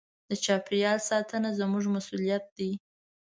د 0.29 0.31
چاپېریال 0.45 0.99
ساتنه 1.09 1.49
زموږ 1.59 1.83
مسوولیت 1.95 2.45
دی. 2.57 2.71